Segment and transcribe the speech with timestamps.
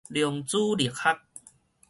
[0.07, 1.19] 量子力學